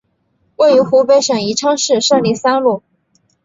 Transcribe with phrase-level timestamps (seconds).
[0.55, 2.81] 位于湖北省宜昌市胜利三路。